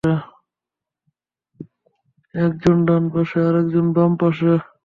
[2.35, 4.51] একজন ডান পাশে, আরেক জন বাম পাশে।